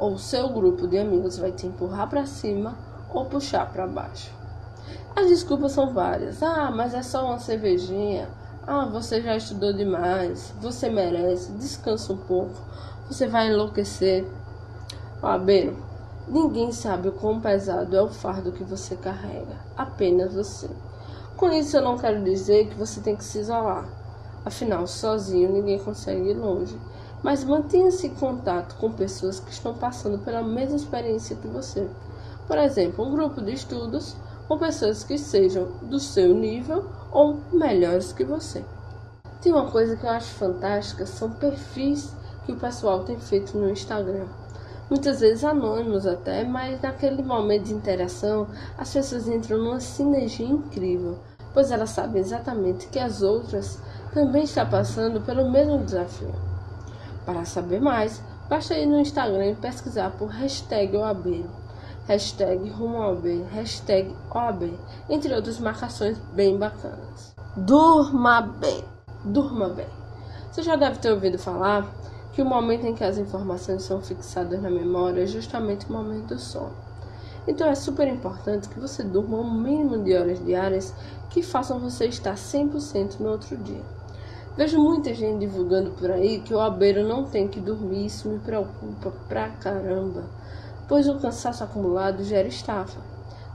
Ou 0.00 0.18
seu 0.18 0.48
grupo 0.48 0.88
de 0.88 0.98
amigos 0.98 1.38
vai 1.38 1.52
te 1.52 1.64
empurrar 1.64 2.10
para 2.10 2.26
cima 2.26 2.76
ou 3.12 3.26
puxar 3.26 3.70
para 3.72 3.86
baixo. 3.86 4.30
As 5.14 5.28
desculpas 5.28 5.72
são 5.72 5.92
várias. 5.92 6.42
Ah, 6.42 6.70
mas 6.70 6.94
é 6.94 7.02
só 7.02 7.26
uma 7.26 7.38
cervejinha. 7.38 8.28
Ah, 8.66 8.86
você 8.86 9.20
já 9.20 9.36
estudou 9.36 9.72
demais. 9.72 10.54
Você 10.60 10.88
merece. 10.88 11.52
Descansa 11.52 12.12
um 12.12 12.16
pouco. 12.16 12.54
Você 13.08 13.26
vai 13.26 13.48
enlouquecer. 13.48 14.26
Ó, 15.22 15.38
Beno, 15.38 15.76
ninguém 16.26 16.72
sabe 16.72 17.08
o 17.08 17.12
quão 17.12 17.40
pesado 17.40 17.94
é 17.94 18.02
o 18.02 18.08
fardo 18.08 18.52
que 18.52 18.64
você 18.64 18.96
carrega. 18.96 19.56
Apenas 19.76 20.32
você. 20.34 20.68
Com 21.36 21.50
isso, 21.50 21.76
eu 21.76 21.82
não 21.82 21.98
quero 21.98 22.22
dizer 22.22 22.68
que 22.68 22.74
você 22.74 23.00
tem 23.00 23.16
que 23.16 23.24
se 23.24 23.38
isolar. 23.38 23.84
Afinal, 24.44 24.86
sozinho 24.86 25.52
ninguém 25.52 25.78
consegue 25.78 26.30
ir 26.30 26.34
longe. 26.34 26.78
Mas 27.22 27.44
mantenha-se 27.44 28.06
em 28.08 28.14
contato 28.14 28.76
com 28.76 28.90
pessoas 28.90 29.38
que 29.38 29.52
estão 29.52 29.74
passando 29.74 30.18
pela 30.18 30.42
mesma 30.42 30.76
experiência 30.76 31.36
que 31.36 31.46
você. 31.46 31.88
Por 32.46 32.58
exemplo, 32.58 33.04
um 33.04 33.12
grupo 33.12 33.40
de 33.40 33.52
estudos 33.52 34.16
ou 34.48 34.58
pessoas 34.58 35.04
que 35.04 35.16
sejam 35.16 35.68
do 35.82 35.98
seu 35.98 36.34
nível 36.34 36.84
ou 37.10 37.38
melhores 37.52 38.12
que 38.12 38.24
você. 38.24 38.64
Tem 39.40 39.52
uma 39.52 39.70
coisa 39.70 39.96
que 39.96 40.04
eu 40.04 40.10
acho 40.10 40.34
fantástica, 40.34 41.06
são 41.06 41.30
perfis 41.30 42.12
que 42.44 42.52
o 42.52 42.58
pessoal 42.58 43.04
tem 43.04 43.18
feito 43.18 43.56
no 43.56 43.70
Instagram. 43.70 44.26
Muitas 44.90 45.20
vezes 45.20 45.44
anônimos 45.44 46.06
até, 46.06 46.44
mas 46.44 46.80
naquele 46.82 47.22
momento 47.22 47.64
de 47.64 47.74
interação 47.74 48.48
as 48.76 48.92
pessoas 48.92 49.26
entram 49.28 49.58
numa 49.58 49.80
sinergia 49.80 50.46
incrível, 50.46 51.18
pois 51.54 51.70
elas 51.70 51.90
sabem 51.90 52.20
exatamente 52.20 52.88
que 52.88 52.98
as 52.98 53.22
outras 53.22 53.78
também 54.12 54.44
estão 54.44 54.68
passando 54.68 55.20
pelo 55.20 55.50
mesmo 55.50 55.78
desafio. 55.78 56.34
Para 57.24 57.44
saber 57.44 57.80
mais, 57.80 58.22
basta 58.48 58.74
ir 58.74 58.86
no 58.86 59.00
Instagram 59.00 59.46
e 59.46 59.54
pesquisar 59.54 60.10
por 60.10 60.28
hashtag 60.28 60.96
OAB 60.96 61.46
hashtag 62.06 62.68
RumoOB, 62.68 63.44
hashtag 63.52 64.14
OAB, 64.34 64.72
entre 65.08 65.34
outras 65.34 65.60
marcações 65.60 66.18
bem 66.34 66.58
bacanas. 66.58 67.34
Durma 67.56 68.40
bem, 68.40 68.84
durma 69.24 69.68
bem. 69.68 69.86
Você 70.50 70.62
já 70.62 70.74
deve 70.74 70.98
ter 70.98 71.12
ouvido 71.12 71.38
falar 71.38 71.88
que 72.32 72.42
o 72.42 72.46
momento 72.46 72.86
em 72.86 72.94
que 72.94 73.04
as 73.04 73.18
informações 73.18 73.84
são 73.84 74.00
fixadas 74.00 74.60
na 74.60 74.70
memória 74.70 75.22
é 75.22 75.26
justamente 75.26 75.86
o 75.86 75.92
momento 75.92 76.34
do 76.34 76.38
sono. 76.38 76.74
Então 77.46 77.68
é 77.68 77.74
super 77.74 78.08
importante 78.08 78.68
que 78.68 78.80
você 78.80 79.02
durma 79.02 79.38
um 79.38 79.52
mínimo 79.52 80.02
de 80.02 80.16
horas 80.16 80.44
diárias 80.44 80.94
que 81.30 81.42
façam 81.42 81.78
você 81.78 82.06
estar 82.06 82.34
100% 82.34 83.20
no 83.20 83.30
outro 83.30 83.56
dia. 83.56 83.82
Vejo 84.56 84.78
muita 84.78 85.14
gente 85.14 85.40
divulgando 85.40 85.90
por 85.92 86.10
aí 86.10 86.40
que 86.40 86.52
o 86.52 86.60
abeiro 86.60 87.06
não 87.06 87.24
tem 87.24 87.48
que 87.48 87.58
dormir, 87.58 88.06
isso 88.06 88.28
me 88.28 88.38
preocupa 88.38 89.10
pra 89.28 89.48
caramba 89.48 90.24
pois 90.88 91.08
o 91.08 91.18
cansaço 91.18 91.64
acumulado 91.64 92.24
gera 92.24 92.48
estafa, 92.48 93.00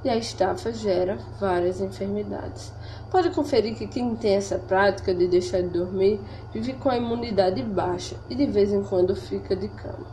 e 0.03 0.09
a 0.09 0.15
estafa 0.15 0.71
gera 0.71 1.17
várias 1.39 1.81
enfermidades. 1.81 2.71
Pode 3.11 3.29
conferir 3.31 3.75
que 3.75 3.87
quem 3.87 4.15
tem 4.15 4.35
essa 4.35 4.57
prática 4.59 5.13
de 5.13 5.27
deixar 5.27 5.61
de 5.61 5.69
dormir 5.69 6.19
vive 6.53 6.73
com 6.73 6.89
a 6.89 6.97
imunidade 6.97 7.61
baixa 7.63 8.15
e 8.29 8.35
de 8.35 8.45
vez 8.45 8.71
em 8.71 8.83
quando 8.83 9.15
fica 9.15 9.55
de 9.55 9.67
cama, 9.69 10.05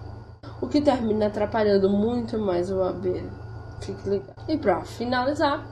o 0.60 0.68
que 0.68 0.80
termina 0.80 1.26
atrapalhando 1.26 1.90
muito 1.90 2.38
mais 2.38 2.70
o 2.70 2.82
abelho. 2.82 3.30
Fique 3.80 4.08
ligado. 4.08 4.34
E 4.48 4.56
para 4.56 4.80
finalizar, 4.82 5.64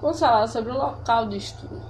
vamos 0.00 0.20
falar 0.20 0.46
sobre 0.48 0.72
o 0.72 0.76
local 0.76 1.28
de 1.28 1.38
estudo. 1.38 1.80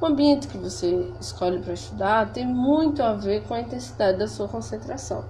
O 0.00 0.06
ambiente 0.06 0.48
que 0.48 0.58
você 0.58 1.12
escolhe 1.20 1.60
para 1.60 1.72
estudar 1.72 2.32
tem 2.32 2.46
muito 2.46 3.02
a 3.02 3.14
ver 3.14 3.42
com 3.44 3.54
a 3.54 3.60
intensidade 3.60 4.18
da 4.18 4.28
sua 4.28 4.48
concentração. 4.48 5.24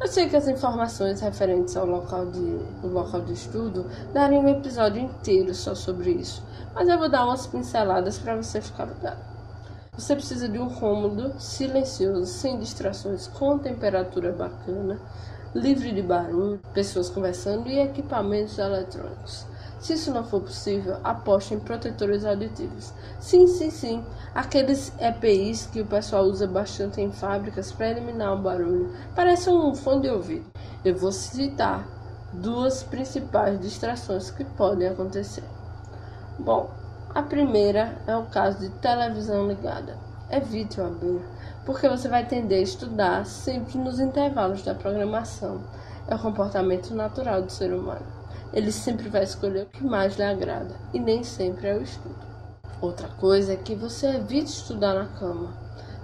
Eu 0.00 0.06
sei 0.06 0.28
que 0.28 0.36
as 0.36 0.46
informações 0.46 1.20
referentes 1.20 1.76
ao 1.76 1.84
local 1.84 2.26
de, 2.26 2.60
local 2.84 3.20
de 3.22 3.32
estudo 3.32 3.84
darem 4.12 4.38
um 4.38 4.48
episódio 4.48 5.02
inteiro 5.02 5.52
só 5.52 5.74
sobre 5.74 6.12
isso, 6.12 6.40
mas 6.72 6.88
eu 6.88 6.96
vou 6.96 7.08
dar 7.08 7.24
umas 7.24 7.48
pinceladas 7.48 8.16
para 8.16 8.36
você 8.36 8.60
ficar 8.60 8.84
ligado. 8.84 9.18
Você 9.94 10.14
precisa 10.14 10.48
de 10.48 10.56
um 10.56 10.70
cômodo 10.70 11.34
silencioso, 11.40 12.26
sem 12.26 12.60
distrações, 12.60 13.26
com 13.26 13.58
temperatura 13.58 14.30
bacana, 14.30 15.00
livre 15.52 15.90
de 15.90 16.00
barulho, 16.00 16.60
pessoas 16.72 17.10
conversando 17.10 17.68
e 17.68 17.80
equipamentos 17.80 18.56
eletrônicos. 18.56 19.47
Se 19.80 19.92
isso 19.92 20.12
não 20.12 20.24
for 20.24 20.40
possível, 20.40 20.96
aposte 21.04 21.54
em 21.54 21.60
protetores 21.60 22.24
auditivos. 22.24 22.92
Sim, 23.20 23.46
sim, 23.46 23.70
sim. 23.70 24.04
Aqueles 24.34 24.92
EPIs 24.98 25.66
que 25.66 25.80
o 25.80 25.86
pessoal 25.86 26.24
usa 26.24 26.48
bastante 26.48 27.00
em 27.00 27.12
fábricas 27.12 27.70
para 27.70 27.90
eliminar 27.90 28.34
o 28.34 28.42
barulho. 28.42 28.92
Parece 29.14 29.48
um 29.48 29.74
fone 29.74 30.02
de 30.02 30.08
ouvido. 30.10 30.46
Eu 30.84 30.96
vou 30.96 31.12
citar 31.12 31.86
duas 32.32 32.82
principais 32.82 33.60
distrações 33.60 34.30
que 34.32 34.44
podem 34.44 34.88
acontecer. 34.88 35.44
Bom, 36.38 36.70
a 37.14 37.22
primeira 37.22 37.96
é 38.06 38.16
o 38.16 38.26
caso 38.26 38.58
de 38.58 38.70
televisão 38.70 39.46
ligada. 39.46 39.96
Evite 40.30 40.80
o 40.80 40.86
abrir, 40.86 41.22
porque 41.64 41.88
você 41.88 42.08
vai 42.08 42.26
tender 42.26 42.58
a 42.58 42.62
estudar 42.62 43.26
sempre 43.26 43.78
nos 43.78 44.00
intervalos 44.00 44.62
da 44.62 44.74
programação. 44.74 45.62
É 46.08 46.14
o 46.14 46.18
comportamento 46.18 46.94
natural 46.94 47.42
do 47.42 47.52
ser 47.52 47.72
humano 47.72 48.17
ele 48.52 48.72
sempre 48.72 49.08
vai 49.08 49.24
escolher 49.24 49.64
o 49.64 49.66
que 49.66 49.84
mais 49.84 50.16
lhe 50.16 50.22
agrada 50.22 50.74
e 50.92 50.98
nem 50.98 51.22
sempre 51.22 51.68
é 51.68 51.76
o 51.76 51.82
estudo. 51.82 52.16
Outra 52.80 53.08
coisa 53.08 53.52
é 53.52 53.56
que 53.56 53.74
você 53.74 54.06
evite 54.06 54.50
estudar 54.50 54.94
na 54.94 55.06
cama. 55.06 55.52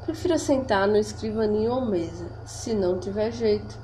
Prefira 0.04 0.38
sentar 0.38 0.86
no 0.86 0.96
escrivaninho 0.96 1.72
ou 1.72 1.86
mesa, 1.86 2.26
se 2.44 2.74
não 2.74 2.98
tiver 2.98 3.30
jeito. 3.30 3.78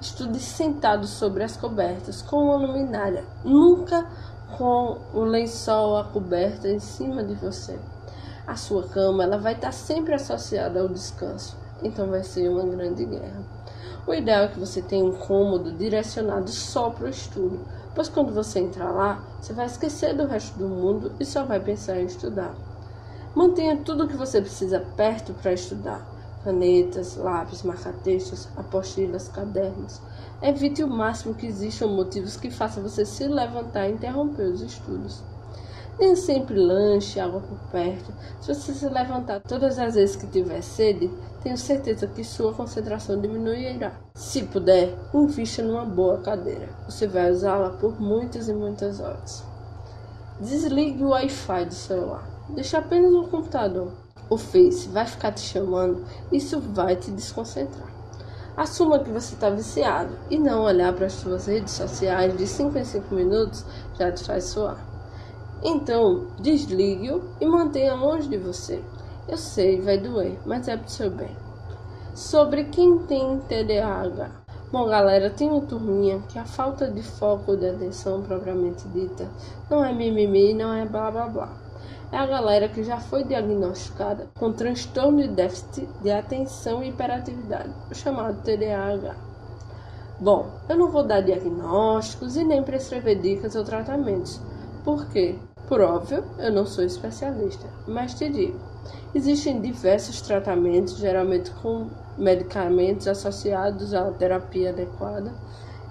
Estude 0.00 0.40
sentado 0.40 1.06
sobre 1.06 1.44
as 1.44 1.56
cobertas 1.56 2.22
com 2.22 2.36
uma 2.36 2.56
luminária, 2.56 3.24
nunca 3.44 4.06
com 4.56 4.98
o 5.12 5.20
lençol, 5.20 5.96
a 5.96 6.04
coberta 6.04 6.68
em 6.68 6.78
cima 6.78 7.22
de 7.22 7.34
você. 7.34 7.78
A 8.46 8.56
sua 8.56 8.86
cama 8.88 9.24
ela 9.24 9.38
vai 9.38 9.54
estar 9.54 9.72
sempre 9.72 10.14
associada 10.14 10.80
ao 10.80 10.88
descanso. 10.88 11.56
então 11.82 12.08
vai 12.08 12.22
ser 12.22 12.48
uma 12.48 12.64
grande 12.64 13.04
guerra. 13.04 13.42
O 14.06 14.12
ideal 14.12 14.44
é 14.44 14.48
que 14.48 14.60
você 14.60 14.82
tenha 14.82 15.04
um 15.04 15.16
cômodo 15.16 15.72
direcionado 15.72 16.50
só 16.50 16.90
para 16.90 17.06
o 17.06 17.08
estudo, 17.08 17.60
pois 17.94 18.06
quando 18.06 18.34
você 18.34 18.58
entrar 18.58 18.92
lá, 18.92 19.24
você 19.40 19.54
vai 19.54 19.64
esquecer 19.64 20.14
do 20.14 20.26
resto 20.26 20.58
do 20.58 20.68
mundo 20.68 21.12
e 21.18 21.24
só 21.24 21.42
vai 21.44 21.58
pensar 21.58 21.98
em 21.98 22.04
estudar. 22.04 22.54
Mantenha 23.34 23.78
tudo 23.78 24.04
o 24.04 24.08
que 24.08 24.16
você 24.16 24.42
precisa 24.42 24.84
perto 24.94 25.32
para 25.32 25.54
estudar: 25.54 26.06
canetas, 26.44 27.16
lápis, 27.16 27.62
marca-textos, 27.62 28.46
apostilas, 28.56 29.28
cadernos. 29.28 30.02
Evite 30.42 30.84
o 30.84 30.88
máximo 30.88 31.34
que 31.34 31.46
existam 31.46 31.86
motivos 31.86 32.36
que 32.36 32.50
façam 32.50 32.82
você 32.82 33.06
se 33.06 33.26
levantar 33.26 33.88
e 33.88 33.92
interromper 33.92 34.48
os 34.48 34.60
estudos. 34.60 35.22
Nem 35.98 36.16
sempre 36.16 36.54
lanche, 36.56 37.20
água 37.20 37.40
por 37.40 37.58
perto. 37.70 38.12
Se 38.40 38.52
você 38.52 38.74
se 38.74 38.88
levantar 38.88 39.40
todas 39.40 39.78
as 39.78 39.94
vezes 39.94 40.16
que 40.16 40.26
tiver 40.26 40.60
sede, 40.60 41.08
tenho 41.42 41.56
certeza 41.56 42.06
que 42.08 42.24
sua 42.24 42.52
concentração 42.52 43.20
diminuirá. 43.20 43.92
Se 44.14 44.42
puder, 44.42 44.92
invista 45.14 45.62
numa 45.62 45.84
boa 45.84 46.18
cadeira. 46.18 46.68
Você 46.88 47.06
vai 47.06 47.30
usá-la 47.30 47.70
por 47.70 48.00
muitas 48.00 48.48
e 48.48 48.52
muitas 48.52 48.98
horas. 48.98 49.44
Desligue 50.40 51.04
o 51.04 51.10
Wi-Fi 51.10 51.66
do 51.66 51.74
celular. 51.74 52.28
Deixe 52.48 52.76
apenas 52.76 53.12
o 53.12 53.28
computador. 53.28 53.92
O 54.28 54.36
Face 54.36 54.88
vai 54.88 55.06
ficar 55.06 55.32
te 55.32 55.42
chamando, 55.42 56.04
isso 56.32 56.58
vai 56.58 56.96
te 56.96 57.10
desconcentrar. 57.10 57.88
Assuma 58.56 58.98
que 58.98 59.10
você 59.10 59.34
está 59.34 59.50
viciado 59.50 60.16
e 60.30 60.38
não 60.38 60.62
olhar 60.62 60.92
para 60.92 61.06
as 61.06 61.12
suas 61.12 61.46
redes 61.46 61.74
sociais 61.74 62.36
de 62.36 62.46
5 62.46 62.78
em 62.78 62.84
5 62.84 63.14
minutos 63.14 63.64
já 63.98 64.10
te 64.10 64.24
faz 64.24 64.44
suar. 64.44 64.93
Então, 65.66 66.26
desligue-o 66.38 67.22
e 67.40 67.46
mantenha 67.46 67.94
longe 67.94 68.28
de 68.28 68.36
você. 68.36 68.82
Eu 69.26 69.38
sei, 69.38 69.80
vai 69.80 69.96
doer, 69.96 70.38
mas 70.44 70.68
é 70.68 70.76
pro 70.76 70.90
seu 70.90 71.10
bem. 71.10 71.34
Sobre 72.14 72.64
quem 72.64 72.98
tem 72.98 73.40
TDAH. 73.40 74.30
Bom, 74.70 74.86
galera, 74.86 75.30
tem 75.30 75.48
uma 75.48 75.62
turminha 75.62 76.20
que 76.28 76.38
a 76.38 76.44
falta 76.44 76.90
de 76.90 77.02
foco 77.02 77.56
de 77.56 77.66
atenção 77.66 78.20
propriamente 78.20 78.86
dita 78.88 79.26
não 79.70 79.82
é 79.82 79.90
mimimi, 79.90 80.52
não 80.52 80.70
é 80.70 80.84
blá 80.84 81.10
blá 81.10 81.28
blá. 81.28 81.52
É 82.12 82.18
a 82.18 82.26
galera 82.26 82.68
que 82.68 82.84
já 82.84 83.00
foi 83.00 83.24
diagnosticada 83.24 84.28
com 84.38 84.52
transtorno 84.52 85.22
de 85.22 85.28
déficit 85.28 85.88
de 86.02 86.10
atenção 86.10 86.84
e 86.84 86.90
hiperatividade, 86.90 87.70
o 87.90 87.94
chamado 87.94 88.42
TDAH. 88.42 89.16
Bom, 90.20 90.50
eu 90.68 90.76
não 90.76 90.90
vou 90.90 91.02
dar 91.02 91.22
diagnósticos 91.22 92.36
e 92.36 92.44
nem 92.44 92.62
prescrever 92.62 93.18
dicas 93.18 93.54
ou 93.54 93.64
tratamentos. 93.64 94.40
Por 94.84 95.06
quê? 95.06 95.38
Por 95.74 95.80
óbvio, 95.80 96.22
eu 96.38 96.52
não 96.52 96.64
sou 96.64 96.84
especialista, 96.84 97.66
mas 97.84 98.14
te 98.14 98.28
digo: 98.28 98.60
existem 99.12 99.60
diversos 99.60 100.20
tratamentos, 100.20 100.98
geralmente 100.98 101.50
com 101.50 101.88
medicamentos 102.16 103.08
associados 103.08 103.92
à 103.92 104.08
terapia 104.12 104.70
adequada. 104.70 105.32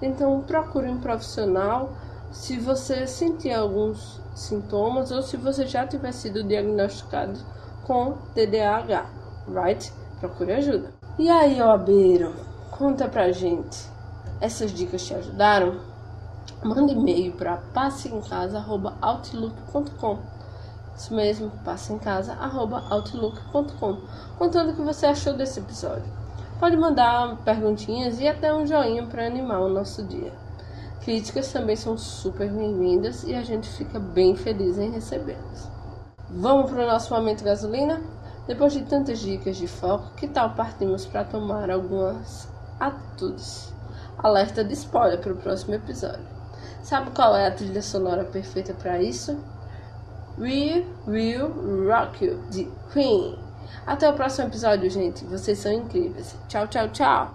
Então, 0.00 0.40
procure 0.40 0.88
um 0.88 0.98
profissional 0.98 1.92
se 2.32 2.58
você 2.58 3.06
sentir 3.06 3.52
alguns 3.52 4.22
sintomas 4.34 5.10
ou 5.10 5.20
se 5.20 5.36
você 5.36 5.66
já 5.66 5.86
tiver 5.86 6.12
sido 6.12 6.42
diagnosticado 6.42 7.38
com 7.82 8.16
TDAH, 8.34 9.04
right? 9.46 9.92
Procure 10.18 10.54
ajuda. 10.54 10.94
E 11.18 11.28
aí, 11.28 11.60
Obeiro, 11.60 12.32
conta 12.70 13.06
pra 13.06 13.32
gente. 13.32 13.86
Essas 14.40 14.72
dicas 14.72 15.04
te 15.04 15.14
ajudaram? 15.14 15.78
Manda 16.64 16.92
e-mail 16.92 17.32
para 17.32 17.56
passeemcasa.outlook.com 17.56 20.18
Isso 20.96 21.14
mesmo, 21.14 21.50
passeemcasa.outlook.com 21.64 23.96
Contando 24.38 24.72
o 24.72 24.76
que 24.76 24.82
você 24.82 25.06
achou 25.06 25.34
desse 25.34 25.60
episódio. 25.60 26.24
Pode 26.58 26.76
mandar 26.76 27.36
perguntinhas 27.44 28.20
e 28.20 28.28
até 28.28 28.54
um 28.54 28.66
joinha 28.66 29.06
para 29.06 29.26
animar 29.26 29.60
o 29.60 29.68
nosso 29.68 30.02
dia. 30.04 30.32
Críticas 31.02 31.52
também 31.52 31.76
são 31.76 31.98
super 31.98 32.50
bem-vindas 32.50 33.24
e 33.24 33.34
a 33.34 33.42
gente 33.42 33.68
fica 33.68 33.98
bem 33.98 34.34
feliz 34.34 34.78
em 34.78 34.90
recebê-las. 34.90 35.68
Vamos 36.30 36.70
para 36.70 36.82
o 36.82 36.86
nosso 36.86 37.12
momento 37.12 37.44
gasolina? 37.44 38.00
Depois 38.46 38.72
de 38.72 38.82
tantas 38.82 39.18
dicas 39.18 39.56
de 39.56 39.66
foco, 39.66 40.14
que 40.16 40.26
tal 40.26 40.54
partimos 40.54 41.04
para 41.04 41.24
tomar 41.24 41.70
algumas 41.70 42.48
atitudes? 42.80 43.72
Alerta 44.18 44.64
de 44.64 44.72
spoiler 44.72 45.20
para 45.20 45.32
o 45.32 45.36
próximo 45.36 45.74
episódio. 45.74 46.33
Sabe 46.84 47.12
qual 47.12 47.34
é 47.34 47.46
a 47.46 47.50
trilha 47.50 47.80
sonora 47.80 48.24
perfeita 48.24 48.74
para 48.74 49.00
isso? 49.00 49.42
We 50.38 50.84
Will 51.06 51.88
Rock 51.88 52.22
You, 52.22 52.42
de 52.50 52.70
Queen. 52.92 53.38
Até 53.86 54.06
o 54.08 54.12
próximo 54.12 54.48
episódio, 54.48 54.90
gente. 54.90 55.24
Vocês 55.24 55.58
são 55.58 55.72
incríveis. 55.72 56.36
Tchau, 56.46 56.68
tchau, 56.68 56.88
tchau. 56.90 57.34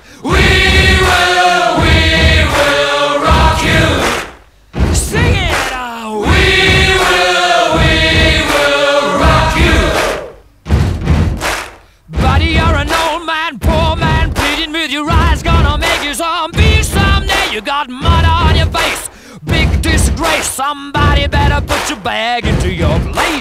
Disgrace. 20.31 20.49
Somebody 20.49 21.27
better 21.27 21.65
put 21.65 21.89
your 21.89 21.99
bag 21.99 22.45
into 22.45 22.71
your 22.71 22.97
place. 23.11 23.40